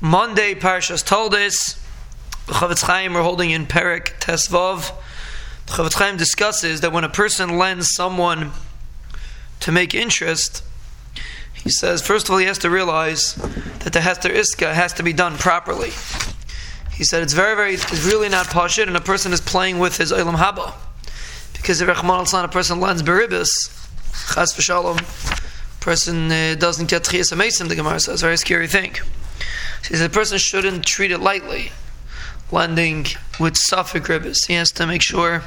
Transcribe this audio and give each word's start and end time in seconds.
Monday, 0.00 0.54
Parshas 0.54 1.04
told 1.04 1.34
us, 1.34 1.74
the 2.46 2.52
Chofetz 2.54 2.82
Chaim 2.82 3.12
we're 3.12 3.22
holding 3.22 3.50
in 3.50 3.66
Perik 3.66 4.18
Tesvav. 4.18 4.92
The 5.66 5.72
Chofetz 5.72 5.94
Chaim 5.94 6.16
discusses 6.16 6.80
that 6.80 6.92
when 6.92 7.04
a 7.04 7.08
person 7.08 7.58
lends 7.58 7.94
someone 7.94 8.52
to 9.60 9.70
make 9.70 9.94
interest, 9.94 10.64
he 11.52 11.70
says, 11.70 12.00
first 12.04 12.26
of 12.26 12.32
all, 12.32 12.38
he 12.38 12.46
has 12.46 12.58
to 12.58 12.70
realize 12.70 13.34
that 13.34 13.92
the 13.92 14.00
Heter 14.00 14.34
Iska 14.34 14.72
has 14.72 14.94
to 14.94 15.02
be 15.02 15.12
done 15.12 15.36
properly. 15.36 15.90
He 16.92 17.04
said 17.04 17.22
it's 17.22 17.34
very, 17.34 17.54
very, 17.54 17.74
it's 17.74 18.04
really 18.04 18.28
not 18.28 18.46
pashit, 18.46 18.86
and 18.86 18.96
a 18.96 19.00
person 19.00 19.32
is 19.32 19.40
playing 19.40 19.78
with 19.78 19.96
his 19.96 20.12
Olam 20.12 20.36
Haba. 20.36 20.72
Because 21.52 21.80
if 21.80 21.88
Rechman 21.88 22.32
al 22.32 22.44
a 22.44 22.48
person 22.48 22.80
lends 22.80 23.02
beribis, 23.02 23.48
chas 24.34 24.54
v'shalom, 24.54 24.98
person 25.80 26.30
uh, 26.30 26.54
doesn't 26.58 26.88
get 26.88 27.04
chiyas 27.04 27.32
amesim, 27.32 27.68
the 27.68 27.74
Gemara 27.74 28.00
says, 28.00 28.20
very 28.20 28.36
scary 28.36 28.68
thing. 28.68 28.94
He 29.80 29.94
says 29.94 30.02
a 30.02 30.08
person 30.08 30.38
shouldn't 30.38 30.84
treat 30.84 31.10
it 31.10 31.18
lightly, 31.18 31.72
lending 32.52 33.06
with 33.38 33.56
suffix 33.56 34.08
ribis. 34.08 34.46
He 34.46 34.54
has 34.54 34.70
to 34.72 34.86
make 34.86 35.02
sure 35.02 35.42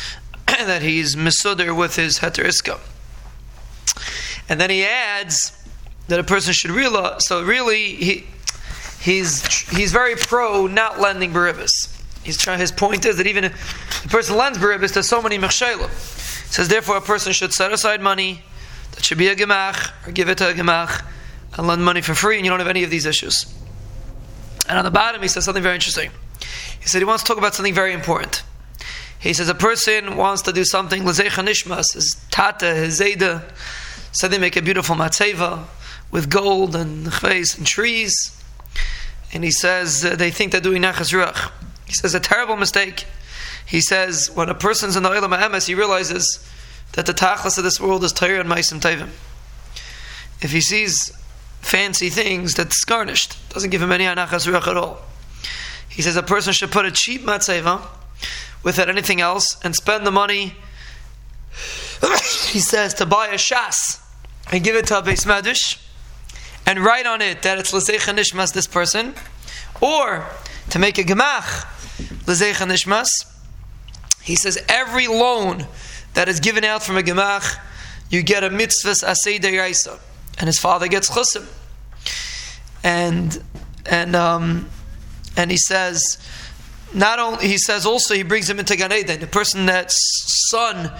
that 0.46 0.82
he's 0.82 1.14
misuder 1.14 1.76
with 1.76 1.96
his 1.96 2.18
heter 2.18 2.44
iska. 2.44 2.80
And 4.48 4.60
then 4.60 4.70
he 4.70 4.84
adds 4.84 5.52
that 6.08 6.18
a 6.18 6.24
person 6.24 6.52
should 6.52 6.72
realize. 6.72 7.26
So 7.26 7.44
really, 7.44 7.94
he 7.94 8.26
he's 9.00 9.46
he's 9.70 9.92
very 9.92 10.16
pro 10.16 10.66
not 10.66 11.00
lending 11.00 11.32
beribis. 11.32 11.70
He's 12.24 12.36
trying. 12.36 12.58
His 12.58 12.72
point 12.72 13.06
is 13.06 13.16
that 13.16 13.26
even 13.26 13.44
if 13.44 14.02
the 14.02 14.08
person 14.08 14.36
lends 14.36 14.58
beribis, 14.58 14.92
there's 14.92 15.08
so 15.08 15.22
many 15.22 15.38
mechshelim. 15.38 15.90
Says 16.52 16.68
therefore 16.68 16.96
a 16.96 17.00
person 17.00 17.32
should 17.32 17.52
set 17.52 17.72
aside 17.72 18.00
money 18.00 18.42
that 19.02 19.06
should 19.06 19.18
be 19.18 19.26
a 19.26 19.34
gemach 19.34 19.90
or 20.06 20.12
give 20.12 20.28
it 20.28 20.38
to 20.38 20.48
a 20.48 20.52
gemach 20.52 21.04
and 21.58 21.66
lend 21.66 21.84
money 21.84 22.00
for 22.00 22.14
free, 22.14 22.36
and 22.36 22.46
you 22.46 22.50
don't 22.50 22.60
have 22.60 22.68
any 22.68 22.84
of 22.84 22.90
these 22.90 23.04
issues. 23.04 23.52
And 24.68 24.78
on 24.78 24.84
the 24.84 24.92
bottom, 24.92 25.20
he 25.20 25.26
says 25.26 25.44
something 25.44 25.62
very 25.62 25.74
interesting. 25.74 26.12
He 26.78 26.86
said 26.86 27.00
he 27.00 27.04
wants 27.04 27.24
to 27.24 27.26
talk 27.26 27.36
about 27.36 27.52
something 27.52 27.74
very 27.74 27.92
important. 27.94 28.44
He 29.18 29.32
says 29.32 29.48
a 29.48 29.56
person 29.56 30.16
wants 30.16 30.42
to 30.42 30.52
do 30.52 30.64
something, 30.64 31.02
Lezecha 31.02 31.44
Nishmas, 31.44 31.94
his 31.94 32.14
tata, 32.30 32.72
his 32.74 33.00
zeda, 33.00 33.42
so 34.12 34.28
they 34.28 34.38
make 34.38 34.54
a 34.54 34.62
beautiful 34.62 34.94
matzeva 34.94 35.64
with 36.12 36.30
gold 36.30 36.76
and 36.76 37.08
chveis 37.08 37.58
and 37.58 37.66
trees. 37.66 38.40
And 39.32 39.42
he 39.42 39.50
says 39.50 40.04
uh, 40.04 40.14
they 40.14 40.30
think 40.30 40.52
they're 40.52 40.60
doing 40.60 40.82
nachas 40.82 41.12
ruach. 41.12 41.50
He 41.86 41.94
says 41.94 42.14
a 42.14 42.20
terrible 42.20 42.56
mistake. 42.56 43.04
He 43.66 43.80
says 43.80 44.30
when 44.32 44.48
a 44.48 44.54
person's 44.54 44.94
in 44.94 45.02
the 45.02 45.08
olam 45.08 45.36
ha'emes, 45.36 45.66
he 45.66 45.74
realizes 45.74 46.48
that 46.92 47.06
the 47.06 47.14
tachlis 47.14 47.58
of 47.58 47.64
this 47.64 47.80
world 47.80 48.04
is 48.04 48.12
Torah 48.12 48.40
and 48.40 48.48
Maisim 48.48 48.80
Tevim. 48.80 49.08
If 50.40 50.52
he 50.52 50.60
sees 50.60 51.12
fancy 51.60 52.10
things 52.10 52.54
that's 52.54 52.84
garnished, 52.84 53.36
doesn't 53.50 53.70
give 53.70 53.82
him 53.82 53.92
any 53.92 54.04
anachas 54.04 54.46
ruach 54.46 54.66
at 54.66 54.76
all. 54.76 55.00
He 55.88 56.02
says 56.02 56.16
a 56.16 56.22
person 56.22 56.52
should 56.52 56.70
put 56.70 56.86
a 56.86 56.90
cheap 56.90 57.22
matzeva 57.22 57.82
without 58.62 58.88
anything 58.88 59.20
else 59.20 59.58
and 59.62 59.74
spend 59.74 60.06
the 60.06 60.10
money. 60.10 60.54
he 62.50 62.58
says 62.58 62.94
to 62.94 63.06
buy 63.06 63.28
a 63.28 63.34
shas 63.34 64.00
and 64.50 64.64
give 64.64 64.74
it 64.74 64.86
to 64.86 64.98
a 64.98 65.02
beis 65.02 65.26
medrash 65.26 65.78
and 66.66 66.80
write 66.80 67.06
on 67.06 67.20
it 67.20 67.42
that 67.42 67.58
it's 67.58 67.72
Lezecha 67.72 68.14
Nishmas, 68.14 68.52
this 68.52 68.66
person, 68.66 69.14
or 69.80 70.26
to 70.70 70.78
make 70.78 70.98
a 70.98 71.02
gemach, 71.02 71.66
Lezecha 72.24 72.66
Nishmas, 72.66 73.08
he 74.22 74.36
says 74.36 74.62
every 74.68 75.08
loan 75.08 75.66
that 76.14 76.28
is 76.28 76.40
given 76.40 76.64
out 76.64 76.82
from 76.82 76.96
a 76.96 77.02
gemach, 77.02 77.58
you 78.10 78.22
get 78.22 78.44
a 78.44 78.50
mitzvahs 78.50 79.02
asay 79.04 79.40
deiraisa, 79.40 79.98
and 80.38 80.46
his 80.46 80.58
father 80.58 80.88
gets 80.88 81.10
chusim. 81.10 81.46
And 82.84 83.42
and 83.86 84.14
um, 84.14 84.68
and 85.36 85.50
he 85.50 85.56
says, 85.56 86.18
not 86.94 87.18
only 87.18 87.48
he 87.48 87.58
says 87.58 87.86
also 87.86 88.14
he 88.14 88.22
brings 88.22 88.48
him 88.48 88.58
into 88.58 88.76
Gan 88.76 88.92
Eden. 88.92 89.20
The 89.20 89.26
person 89.26 89.66
that's 89.66 89.96
son 90.50 90.92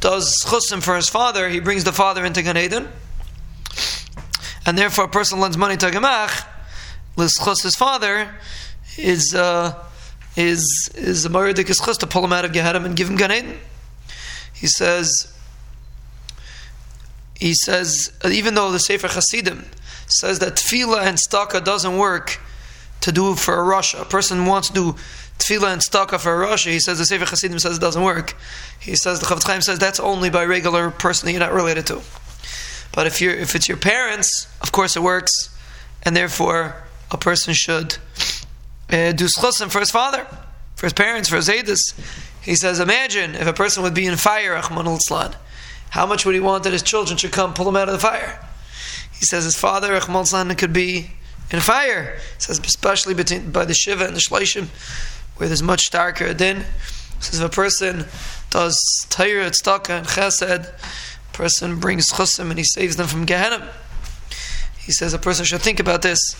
does 0.00 0.34
chusim 0.46 0.82
for 0.82 0.96
his 0.96 1.08
father, 1.08 1.48
he 1.48 1.60
brings 1.60 1.84
the 1.84 1.92
father 1.92 2.24
into 2.24 2.42
Gan 2.42 2.56
Eden. 2.56 2.88
And 4.66 4.76
therefore, 4.76 5.06
a 5.06 5.08
person 5.08 5.40
lends 5.40 5.56
money 5.56 5.76
to 5.78 5.88
a 5.88 5.90
gemach, 5.90 6.46
l'schus 7.16 7.62
his 7.62 7.74
father, 7.74 8.34
is 8.96 9.34
uh, 9.34 9.74
is 10.36 10.90
is 10.94 11.24
a 11.24 11.64
chus 11.64 11.96
to 11.98 12.06
pull 12.06 12.24
him 12.24 12.32
out 12.32 12.44
of 12.44 12.52
Gehenim 12.52 12.84
and 12.84 12.94
give 12.94 13.08
him 13.08 13.16
Gan 13.16 13.32
Eden. 13.32 13.58
He 14.60 14.66
says. 14.66 15.32
He 17.38 17.54
says, 17.54 18.12
even 18.22 18.54
though 18.54 18.70
the 18.70 18.78
Sefer 18.78 19.08
Hasidim 19.08 19.64
says 20.06 20.40
that 20.40 20.56
tefillah 20.56 21.06
and 21.06 21.16
staka 21.16 21.64
doesn't 21.64 21.96
work 21.96 22.38
to 23.00 23.10
do 23.10 23.34
for 23.34 23.54
a 23.54 23.64
rasha, 23.64 24.02
a 24.02 24.04
person 24.04 24.44
wants 24.44 24.68
to 24.68 24.74
do 24.74 24.92
tefillah 25.38 25.72
and 25.72 25.80
staka 25.80 26.20
for 26.20 26.44
a 26.44 26.46
rasha, 26.46 26.70
he 26.70 26.78
says 26.78 26.98
the 26.98 27.06
Sefer 27.06 27.24
Hasidim 27.24 27.58
says 27.58 27.78
it 27.78 27.80
doesn't 27.80 28.02
work. 28.02 28.36
He 28.78 28.94
says 28.94 29.20
the 29.20 29.26
Chofetz 29.26 29.46
Chaim 29.46 29.62
says 29.62 29.78
that's 29.78 29.98
only 29.98 30.28
by 30.28 30.44
regular 30.44 30.90
person 30.90 31.26
that 31.26 31.32
you're 31.32 31.40
not 31.40 31.54
related 31.54 31.86
to. 31.86 32.02
But 32.92 33.06
if 33.06 33.22
you're 33.22 33.34
if 33.34 33.54
it's 33.54 33.68
your 33.68 33.78
parents, 33.78 34.46
of 34.60 34.70
course 34.70 34.94
it 34.94 35.02
works, 35.02 35.32
and 36.02 36.14
therefore 36.14 36.76
a 37.10 37.16
person 37.16 37.54
should 37.54 37.96
uh, 38.90 39.12
do 39.12 39.24
schusim 39.26 39.70
for 39.70 39.80
his 39.80 39.90
father, 39.90 40.26
for 40.74 40.86
his 40.86 40.92
parents, 40.92 41.28
for 41.30 41.36
his 41.36 41.48
edus. 41.48 41.94
He 42.42 42.54
says, 42.54 42.80
imagine 42.80 43.34
if 43.34 43.46
a 43.46 43.52
person 43.52 43.82
would 43.82 43.94
be 43.94 44.06
in 44.06 44.16
fire, 44.16 44.56
how 44.56 46.06
much 46.06 46.24
would 46.24 46.34
he 46.34 46.40
want 46.40 46.64
that 46.64 46.72
his 46.72 46.82
children 46.82 47.18
should 47.18 47.32
come 47.32 47.54
pull 47.54 47.68
him 47.68 47.76
out 47.76 47.88
of 47.88 47.92
the 47.92 48.00
fire? 48.00 48.44
He 49.12 49.26
says 49.26 49.44
his 49.44 49.56
father, 49.56 49.92
Rahman 49.92 50.54
could 50.56 50.72
be 50.72 51.10
in 51.50 51.60
fire. 51.60 52.16
He 52.36 52.40
says, 52.40 52.58
especially 52.58 53.14
between, 53.14 53.50
by 53.50 53.64
the 53.64 53.74
Shiva 53.74 54.06
and 54.06 54.16
the 54.16 54.20
Shleishim, 54.20 54.68
where 55.36 55.48
there's 55.48 55.62
much 55.62 55.90
darker 55.90 56.32
din. 56.32 56.58
He 56.58 57.22
says 57.22 57.40
if 57.40 57.46
a 57.46 57.50
person 57.50 58.06
does 58.48 58.80
Torah, 59.10 59.50
Tzedakah, 59.50 59.90
and 59.90 60.06
Chesed, 60.06 60.72
person 61.32 61.80
brings 61.80 62.10
chusim 62.10 62.50
and 62.50 62.58
he 62.58 62.64
saves 62.64 62.96
them 62.96 63.06
from 63.06 63.24
Gehenna. 63.24 63.72
He 64.78 64.92
says 64.92 65.14
a 65.14 65.18
person 65.18 65.44
should 65.44 65.62
think 65.62 65.80
about 65.80 66.02
this 66.02 66.34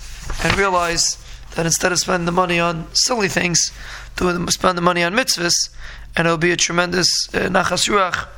and 0.44 0.56
realize 0.58 1.16
that 1.56 1.66
instead 1.66 1.92
of 1.92 1.98
spending 1.98 2.26
the 2.26 2.32
money 2.32 2.60
on 2.60 2.86
silly 2.94 3.28
things, 3.28 3.72
do 4.16 4.46
spend 4.48 4.78
the 4.78 4.82
money 4.82 5.02
on 5.02 5.14
mitzvahs, 5.14 5.70
and 6.16 6.26
it'll 6.26 6.38
be 6.38 6.52
a 6.52 6.56
tremendous 6.56 7.08
uh, 7.34 7.48
nachas 7.48 7.88
ruach 7.88 8.28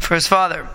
for 0.00 0.14
his 0.14 0.26
father. 0.26 0.68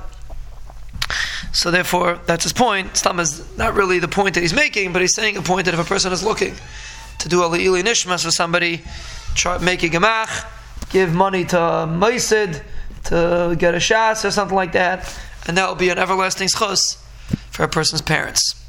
So 1.51 1.71
therefore, 1.71 2.19
that's 2.25 2.43
his 2.43 2.53
point. 2.53 2.95
Stam 2.95 3.19
is 3.19 3.57
not 3.57 3.73
really 3.73 3.99
the 3.99 4.07
point 4.07 4.35
that 4.35 4.41
he's 4.41 4.53
making, 4.53 4.93
but 4.93 5.01
he's 5.01 5.15
saying 5.15 5.37
a 5.37 5.41
point 5.41 5.65
that 5.65 5.73
if 5.73 5.79
a 5.79 5.83
person 5.83 6.11
is 6.11 6.23
looking 6.23 6.53
to 7.19 7.29
do 7.29 7.43
a 7.43 7.49
li'ili 7.49 7.83
nishmas 7.83 8.23
for 8.23 8.31
somebody, 8.31 8.81
try, 9.35 9.57
make 9.57 9.83
a 9.83 9.89
gemach, 9.89 10.45
give 10.89 11.13
money 11.13 11.45
to 11.45 11.55
Maisid, 11.55 12.63
to 13.05 13.55
get 13.57 13.73
a 13.73 13.77
shas 13.77 14.23
or 14.23 14.31
something 14.31 14.55
like 14.55 14.73
that, 14.73 15.17
and 15.47 15.57
that 15.57 15.67
will 15.67 15.75
be 15.75 15.89
an 15.89 15.97
everlasting 15.97 16.47
schus 16.47 16.97
for 17.51 17.63
a 17.63 17.67
person's 17.67 18.01
parents. 18.01 18.55